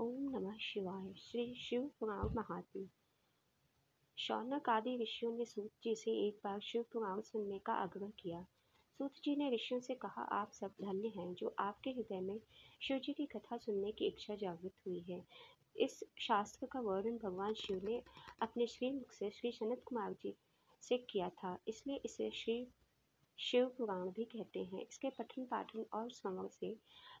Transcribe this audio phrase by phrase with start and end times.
[0.00, 2.88] ओम नमः शिवाय। श्री शिव पुराण महात्म्य
[4.16, 8.40] शौनक आदि ऋषियों ने सूत जी से एक बार शिव पुराण सुनने का आग्रह किया।
[9.00, 12.40] सूत जी ने ऋषियों से कहा, आप सब धन्य हैं जो आपके हृदय में
[12.82, 15.24] शिव जी की कथा सुनने की इच्छा जागृत हुई है।
[15.76, 18.02] इस शास्त्र का वर्णन भगवान शिव ने
[18.42, 20.34] अपने श्रीमुख से श्री सनत कुमार जी
[20.82, 22.66] से किया था। इसलिए इसे श्री
[23.38, 26.76] शिव पुराण भी कहते हैं। इसके पठन पाठन और श्रवण से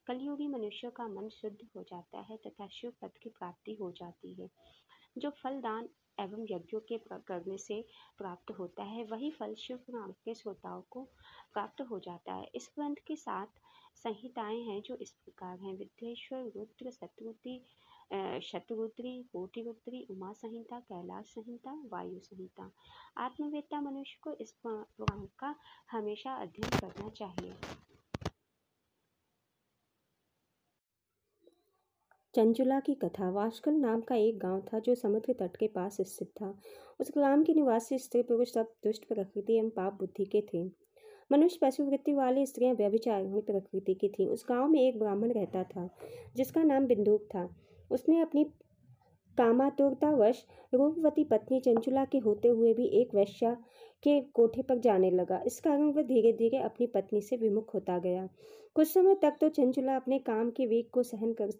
[0.06, 4.32] कलयुगी मनुष्य का मन शुद्ध हो जाता है तथा शिव पद की प्राप्ति हो जाती
[4.34, 4.48] है।
[5.18, 7.80] जो फल दान एवं यज्ञों के करने से
[8.18, 11.02] प्राप्त होता है, वही फल शिव पुराण के श्रोताओं को
[11.52, 13.60] प्राप्त हो जाता है। इस ग्रंथ के साथ
[13.96, 17.60] संहिताएँ हैं जो इस प्रकार हैं। विद्येश्वर रुद्र शत्रुति
[18.42, 22.70] शतरुद्री कोटिरुद्री उमा संहिता, कैलाश संहिता, वायु संहिता।
[23.18, 25.54] आत्मवेत्ता मनुष्य को इस पुराण का
[25.90, 27.52] हमेशा अध्ययन करना चाहिए।
[32.34, 36.28] चंचुला की कथा। वाशकल नाम का एक गाँव था जो समुद्र तट के पास स्थित
[36.28, 36.54] था।
[37.00, 40.62] उस ग्राम के निवासी स्त्री पुरुष सब दुष्ट प्रकृति एवं पाप बुद्धि के थे।
[41.32, 45.88] मनुष्य पशुवृत्ति वाली स्त्रियाँ व्यभिचारिणी प्रकृति की थीं। उस गाँव में एक ब्राह्मण रहता था,
[46.36, 47.48] जिसका नाम बिंदुक था।
[47.90, 48.44] उसने अपनी
[49.38, 50.44] कामातुरतावश
[50.74, 53.52] रूपवती पत्नी चंचुला के होते हुए भी एक वैश्या
[54.02, 57.98] के कोठे पर जाने लगा। इस कारण वह धीरे धीरे अपनी पत्नी से विमुख होता
[57.98, 58.28] गया।
[58.74, 61.50] कुछ समय तक तो चंचुला अपने काम के वेग को सहन कर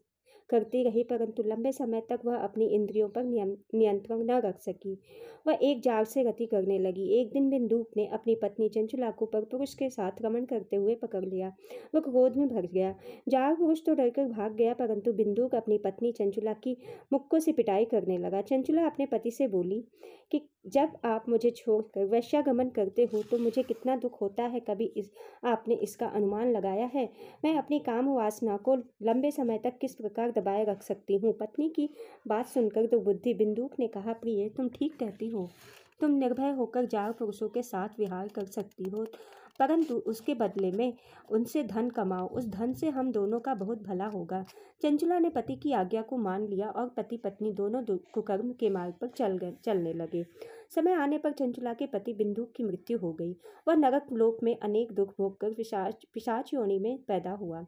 [0.51, 4.99] करती रही, परंतु लंबे समय तक वह अपनी इंद्रियों पर नियंत्रण न रख सकी।
[5.47, 9.27] वह एक जार से गति करने लगी। एक दिन बिंदुक ने अपनी पत्नी चंचुला को
[9.27, 11.53] परपुरुष के साथ रमन करते हुए पकड़ लिया।
[11.95, 12.95] वह क्रोध में भर गया।
[13.29, 16.77] जार पुरुष तो डरकर भाग गया, परंतु बिंदुक अपनी पत्नी चंचुला की
[17.13, 19.85] मुक्को से पिटाई करने लगा। चंचुला अपने पति से बोली
[20.33, 24.85] कि, जब आप मुझे छोड़कर वैश्यागमन करते हो तो मुझे कितना दुख होता है, कभी
[24.97, 25.11] इस,
[25.45, 27.09] आपने इसका अनुमान लगाया है?
[27.45, 31.69] मैं अपनी काम वासना को लंबे समय तक किस प्रकार दबाए रख सकती हूँ। पत्नी
[31.71, 31.89] की
[32.29, 35.49] बात सुनकर तो बुद्धि बिंदुक ने कहा, प्रिय, तुम ठीक कहती हो।
[36.01, 39.05] तुम निर्भय होकर जार पुरुषों के साथ विहार कर सकती हो,
[39.61, 40.93] परंतु उसके बदले में
[41.31, 44.45] उनसे धन कमाओ। उस धन से हम दोनों का बहुत भला होगा।
[44.83, 47.83] चंचला ने पति की आज्ञा को मान लिया और पति पत्नी दोनों
[48.15, 50.25] कुकर्म के मार्ग पर चल गए, चलने लगे।
[50.75, 53.37] समय आने पर चंचला के पति बिंदु की मृत्यु हो गई।
[53.69, 57.65] वह नरक लोक में अनेक दुख भोग कर पिशाच पिशाच योनि में पैदा हुआ।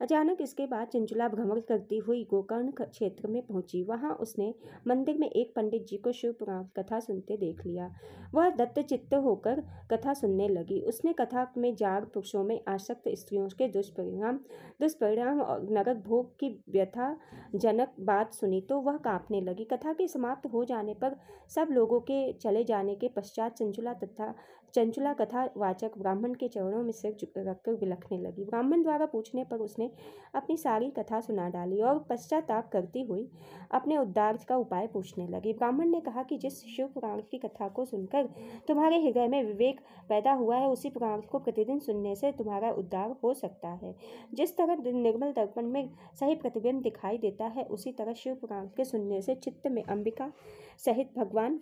[0.00, 4.52] अचानक इसके बाद चंचला भ्रमण करती हुई गोकर्ण क्षेत्र में पहुँची। वहाँ उसने
[4.88, 7.90] मंदिर में एक पंडित जी को शिव पुराण कथा सुनते देख लिया।
[8.34, 9.60] वह दत्तचित्त होकर
[9.92, 14.38] कथा सुनने लगी। उसने कथा में जाग पुरुषों में आसक्त स्त्रियों के दुष्परिणाम
[14.80, 17.14] दुष्परिणाम और नरक भोग की व्यथा
[17.56, 21.16] जनक बात सुनी तो वह कांपने लगी। कथा के समाप्त हो जाने पर
[21.54, 24.34] सब लोगों के चले जाने के पश्चात चंचुला तथा
[24.74, 29.58] चंचुला कथा वाचक ब्राह्मण के चरणों में सिर रखकर बिलखने लगी। ब्राह्मण द्वारा पूछने पर
[29.58, 29.87] उसने
[30.34, 33.28] अपनी सारी कथा सुना डाली और पश्चाताप करती हुई
[33.70, 37.68] अपने उद्धार का उपाय पूछने लगी। ब्राह्मण ने कहा कि जिस शिव पुराण की कथा
[37.68, 38.28] को सुनकर
[38.68, 43.16] तुम्हारे हृदय में विवेक पैदा हुआ है, उसी पुराण को प्रतिदिन सुनने से तुम्हारा उद्धार
[43.22, 43.94] हो सकता है।
[44.34, 48.84] जिस तरह निर्मल दर्पण में सही प्रतिबिंब दिखाई देता है, उसी तरह शिव पुराण के
[48.84, 50.32] सुनने से चित्त में अंबिका
[50.78, 51.60] सहित भगवान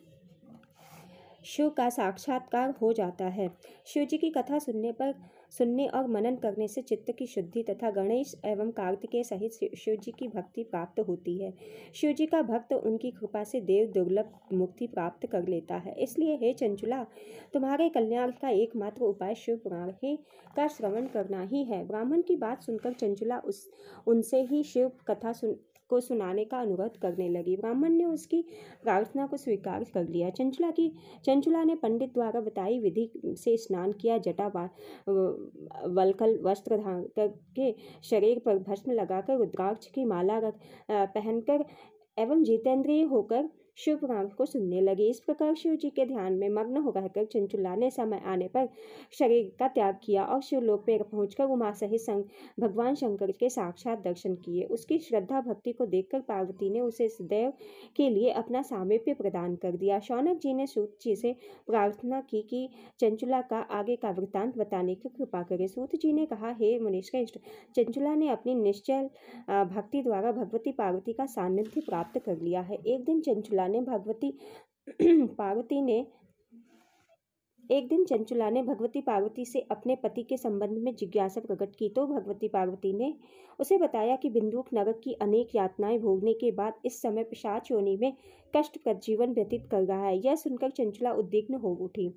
[1.47, 3.49] शिव का साक्षात्कार हो जाता है।
[3.87, 5.15] शिव जी की कथा सुनने पर,
[5.51, 10.11] सुनने और मनन करने से चित्त की शुद्धि तथा गणेश एवं कार्तिकेय सहित शिव जी
[10.11, 11.53] की भक्ति प्राप्त होती है।
[11.95, 16.35] शिव जी का भक्त उनकी कृपा से देव दुर्लभ मुक्ति प्राप्त कर लेता है। इसलिए,
[16.37, 17.07] हे चंचुला,
[17.53, 20.17] तुम्हारे कल्याण का एकमात्र उपाय शिव पुराण ही
[20.57, 23.71] का श्रवण करना ही है। ब्राह्मण की बात सुनकर चंचुला उस,
[24.07, 25.57] उनसे ही शिव कथा सुन
[25.89, 28.43] को सुनाने का अनुरोध करने लगी। ब्राह्मण ने उसकी
[28.83, 30.89] प्रार्थना को स्वीकार कर लिया। चंचला की,
[31.25, 34.47] चंचला ने पंडित द्वारा बताई विधि से स्नान किया। जटा
[35.09, 40.41] वलकल वस्त्र धारण करके शरीर पर भस्म लगाकर रुद्राक्ष की माला
[40.91, 41.65] पहनकर
[42.19, 46.49] एवं जितेंद्रिय होकर शिव पुराण को सुनने लगे। इस प्रकार शिव जी के ध्यान में
[46.49, 48.69] मग्न हो रहकर चंचुला समय आने पर
[49.13, 52.25] शरीर का त्याग किया और शिवलोक पर पहुंचकर उमा सहित संग
[52.61, 57.53] भगवान शंकर के साक्षात दर्शन किए। उसकी श्रद्धा भक्ति को देखकर पार्वती ने उसे सदैव
[57.97, 61.35] के लिए अपना सामिप्य प्रदान कर दिया। शौनक जी ने सूत जी से
[61.67, 62.69] प्रार्थना की कि
[63.01, 67.39] चंचुला का आगे का वृत्तांत बताने की कृपा करे। सूत जी ने कहा, हे मुनिश्रेष्ठ,
[67.77, 69.09] चंचुला ने अपनी निश्चल
[69.67, 74.39] भक्ति द्वारा भगवती पार्वती का सानिध्य प्राप्त कर लिया है। एक दिन चंचुला ने भगवती
[75.39, 76.07] पार्वती ने
[77.71, 81.89] एक दिन चंचुला ने भगवती पार्वती से अपने पति के संबंध में जिज्ञासा प्रकट की
[81.89, 83.15] तो भगवती पार्वती ने
[83.61, 87.97] उसे बताया कि बिंदुक नगर की अनेक यातनाएँ भोगने के बाद इस समय पिशाच योनि
[87.97, 88.13] में
[88.57, 92.09] कष्टप्रद जीवन व्यतीत कर रहा है। यह सुनकर चंचला उद्विग्न हो उठी।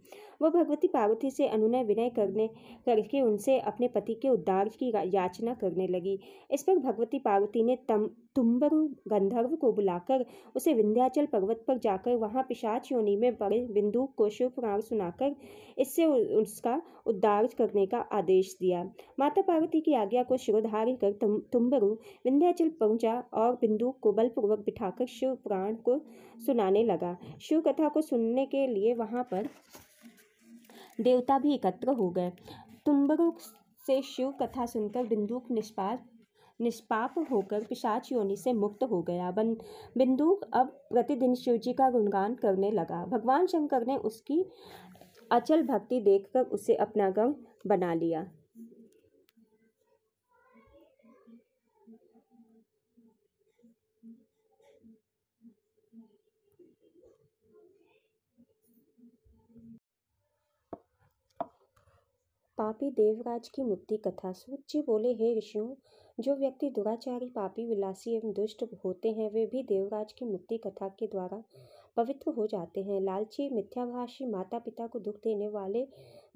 [0.42, 2.48] वह भगवती पार्वती से अनुनय विनय करने,
[2.86, 6.20] करके उनसे अपने पति के उद्धार की याचना करने लगी।
[6.52, 10.26] इस पर भगवती पार्वती ने तम, तुम्बरु गंधर्व को बुलाकर
[10.56, 15.36] उसे विंध्याचल पर्वत पर जाकर वहाँ पिशाच योनि में पड़े बिंदु को शिव पुराण सुनाकर
[15.78, 18.84] इससे उसका उद्धार करने का आदेश दिया।
[19.20, 21.92] माता पार्वती की आज्ञा को शिरोधार्य कर तुम, तुम्बरु
[22.26, 26.02] विंध्याचल पहुँचा और बिंदु को बलपूर्वक बिठाकर शिव पुराण को
[26.46, 29.50] सुनाने लगा। शिव कथा को सुनने के लिए वहाँ पर
[31.02, 32.32] देवता भी एकत्र हो गए।
[32.86, 33.32] तुम्बरु
[33.88, 36.06] से शिव कथा सुनकर बिंदुक निष्पाप
[36.60, 39.54] निष्पाप होकर पिशाच योनि से मुक्त हो गया। बन,
[39.98, 44.44] बिंदुक अब प्रतिदिन शिव जी का गुणगान करने लगा। भगवान शंकर ने उसकी
[45.32, 47.36] अचल भक्ति देखकर उसे अपना गम
[47.68, 48.26] बना लिया।
[62.60, 65.76] पापी देवराज की मुक्ति कथा। सूत जी बोले, हे ऋषियों,
[66.20, 70.88] जो व्यक्ति दुराचारी, पापी, विलासी एवं दुष्ट होते हैं, वे भी देवराज की मुक्ति कथा
[70.88, 71.44] के द्वारा
[71.98, 75.88] पवित्र हो जाते हैं। लालची, मिथ्याभाषी माता पिता को दुख देने वाले,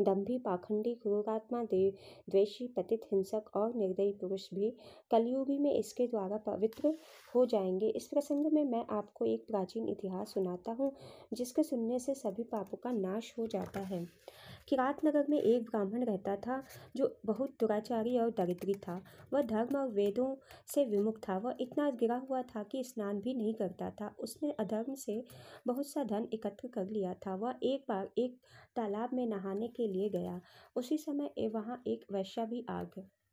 [0.02, 1.94] दम्भी, पाखंडी, क्रूरात्मा देव
[2.30, 4.74] द्वेषी, पतित, हिंसक और निर्दयी पुरुष भी
[5.12, 6.94] कलयुगी में इसके द्वारा पवित्र
[7.36, 10.92] हो जाएँगे। इस प्रसंग में मैं आपको एक प्राचीन इतिहास सुनाता हूँ,
[11.34, 14.06] जिसके सुनने से सभी पापों का नाश हो जाता है।
[14.68, 16.64] किरात नगर में एक ब्राह्मण रहता था,
[16.96, 19.02] जो बहुत दुराचारी और दरिद्री था।
[19.34, 20.36] वह धर्म और वेदों
[20.68, 24.52] से विमुख था। वह इतना गिरा हुआ था कि स्नान भी नहीं करता था। उसने
[24.52, 25.24] अधर्म से
[25.68, 28.38] बहुत सा धन एकत्र कर लिया था। वह एक बार एक
[28.76, 30.42] तालाब में नहाने के लिए गया।
[30.76, 32.84] उसी समय वहाँ एक वैश्या भी आ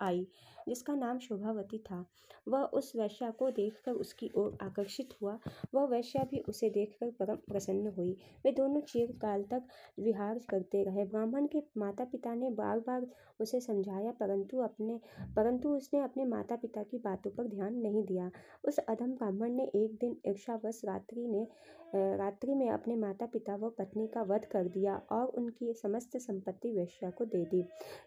[0.02, 0.26] आई,
[0.68, 2.04] जिसका नाम शोभावती था।
[2.48, 5.38] वह उस वैश्या को देखकर उसकी ओर आकर्षित हुआ।
[5.74, 8.12] वह वैश्या भी उसे देखकर परम प्रसन्न हुई।
[8.44, 9.66] वे दोनों चिरकाल तक
[10.00, 13.06] विहार करते रहे। ब्राह्मण के माता पिता ने बार बार
[13.40, 15.00] उसे समझाया, परंतु अपने,
[15.36, 18.30] परंतु उसने अपने माता पिता की बातों पर ध्यान नहीं दिया।
[18.64, 21.46] उस अधम ब्राह्मण ने एक दिन ईर्षावश रात्रि ने
[21.94, 26.70] रात्रि में अपने माता पिता व पत्नी का वध कर दिया और उनकी समस्त संपत्ति
[26.72, 27.62] वेश्या को दे दी।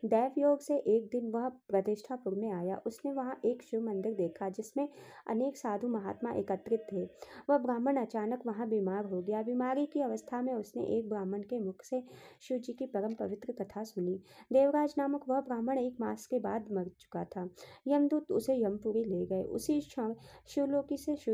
[0.05, 1.49] दैव योग से एक दिन वह
[1.83, 4.87] प्रतिष्ठापुर में आया। उसने वहाँ एक शिव मंदिर देखा, जिसमें
[5.27, 7.03] अनेक साधु महात्मा एकत्रित थे।
[7.49, 11.59] वह ब्राह्मण अचानक वहाँ बीमार हो गया। बीमारी की अवस्था में उसने एक ब्राह्मण के
[11.59, 12.03] मुख से
[12.41, 14.15] शिव जी की परम पवित्र कथा सुनी।
[14.53, 17.47] देवराज नामक वह ब्राह्मण एक मास के बाद मर चुका था।
[17.87, 20.13] यमदूत उसे यमपुरी ले गए। उसी क्षण
[20.47, 21.33] शिवलोकी से शिव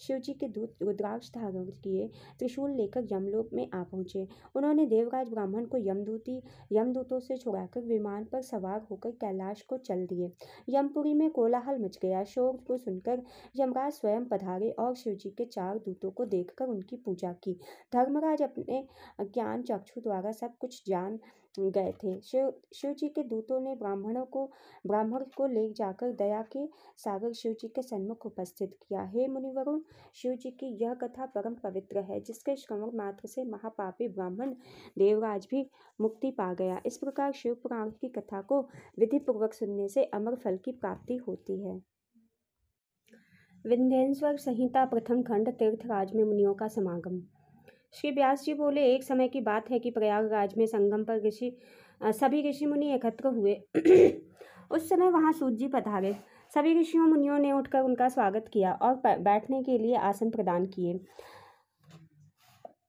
[0.00, 2.08] शिव जी के दूत रुद्राक्ष धारण किए,
[2.38, 4.26] त्रिशूल लेकर यमलोक में आ पहुँचे।
[4.56, 6.40] उन्होंने देवराज ब्राह्मण को यमदूती,
[6.72, 10.30] यमदूतों से छुड़ाकर विमान पर सवार होकर कैलाश को चल दिए।
[10.68, 13.22] यमपुरी में कोलाहल मच गया। शोर को सुनकर
[13.56, 17.58] यमराज स्वयं पधारे और शिवजी के चार दूतों को देखकर उनकी पूजा की।
[17.92, 18.86] धर्मराज अपने
[19.20, 21.18] ज्ञान चक्षु द्वारा सब कुछ जान
[21.58, 24.50] गए थे। शिव शिव जी के दूतों ने ब्राह्मणों को,
[24.86, 26.66] ब्राह्मण को ले जाकर दया के
[26.96, 29.80] सागर शिव जी के सन्मुख उपस्थित किया। हे मुनिवरों
[30.14, 34.54] शिव जी की यह कथा परम पवित्र है, जिसके श्रवण मात्र से महापापी ब्राह्मण
[34.98, 35.70] देवराज भी
[36.00, 38.60] मुक्ति पा गया। इस प्रकार शिव पुराण की कथा को
[38.98, 41.80] विधि पूर्वक सुनने से अमर फल की प्राप्ति होती है।
[43.66, 47.37] विंध्येश्वर संहिता प्रथम खंड तीर्थराज में मुनियों का समागम
[47.92, 51.50] श्री व्यास जी बोले, एक समय की बात है कि प्रयागराज में संगम पर ऋषि
[52.02, 53.54] सभी ऋषि मुनि एकत्र हुए।
[54.70, 56.14] उस समय वहाँ सूत जी पधारे।
[56.54, 61.00] सभी ऋषियों मुनियों ने उठकर उनका स्वागत किया और बैठने के लिए आसन प्रदान किए।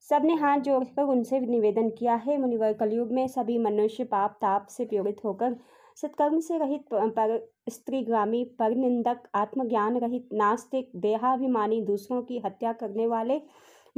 [0.10, 4.86] सबने हाथ जोड़कर उनसे निवेदन किया, है मुनिवर, कलयुग में सभी मनुष्य पाप, ताप से
[4.86, 5.56] पीड़ित होकर,
[5.96, 13.08] सत्कर्म से रहित पर स्त्रीग्रामी पर निंदक आत्मज्ञान रहित, नास्तिक, देहाभिमानी, दूसरों की हत्या करने
[13.08, 13.42] वाले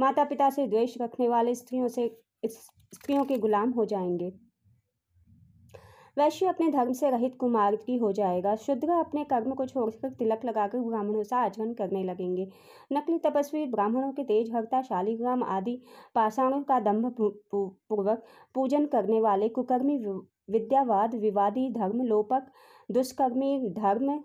[0.02, 2.06] माता पिता से द्वेष रखने वाले स्त्रियों से
[2.46, 4.32] स्त्रियों के गुलाम हो जाएँगे।
[6.18, 10.44] वैश्य अपने धर्म से रहित कुमार की हो जाएगा। शुद्र अपने कर्म को छोड़कर तिलक
[10.44, 12.48] लगाकर ब्राह्मणों से आचरण करने लगेंगे।
[12.92, 15.80] नकली तपस्वी ब्राह्मणों के तेज हरता शालिग्राम आदि
[16.14, 19.96] पाषाणों का दम्भ पूर्वक पूजन करने वाले कुकर्मी
[20.50, 22.46] विद्यावाद, विवादी धर्म, लोपक,
[22.90, 24.24] दुष्कर्मी धर्म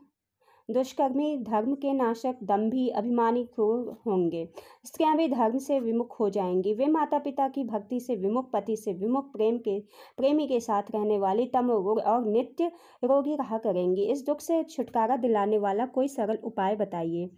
[0.69, 4.49] दुष्कर्मी धर्म के नाशक, दम्भी, अभिमानी, क्रूर होंगे।
[4.85, 8.75] स्त्रियाँ भी धर्म से विमुख हो जाएँगी। वे माता पिता की भक्ति से विमुख, पति
[8.77, 9.79] से विमुख, प्रेम के,
[10.17, 12.71] प्रेमी के साथ रहने वाली तम और नित्य
[13.03, 17.29] रोगी रहा करेंगी। इस दुख से छुटकारा दिलाने वाला कोई सरल उपाय बताइए?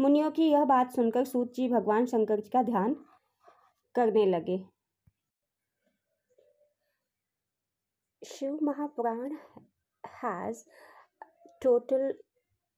[0.00, 2.96] मुनियों की यह बात सुनकर सूत जी भगवान शंकर जी का ध्यान
[3.94, 4.77] करने लगे।
[8.30, 9.38] Shiv Mahapuran
[10.20, 10.66] has
[11.62, 12.12] total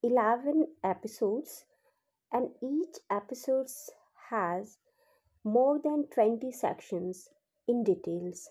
[0.03, 1.65] 11 episodes
[2.31, 3.67] and each episode
[4.29, 4.79] has
[5.43, 7.31] more than 20 sections
[7.67, 8.51] in details